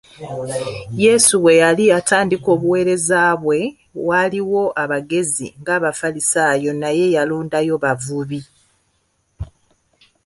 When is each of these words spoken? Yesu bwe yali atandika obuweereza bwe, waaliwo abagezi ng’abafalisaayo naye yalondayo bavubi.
Yesu 1.03 1.33
bwe 1.39 1.53
yali 1.61 1.85
atandika 1.99 2.47
obuweereza 2.55 3.19
bwe, 3.43 3.59
waaliwo 4.07 4.63
abagezi 4.83 5.47
ng’abafalisaayo 5.61 6.71
naye 6.81 7.05
yalondayo 7.15 7.75
bavubi. 7.83 8.41